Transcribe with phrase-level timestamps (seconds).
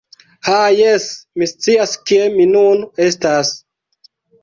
[0.45, 1.05] Ha, jes!
[1.43, 3.57] Mi scias kie mi nun estas.